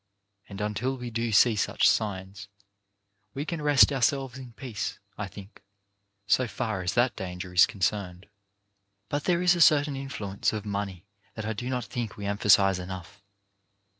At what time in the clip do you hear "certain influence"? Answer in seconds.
9.61-10.53